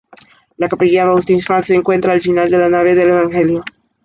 [0.57, 3.63] La capilla bautismal se encuentra al final de la nave del evangelio.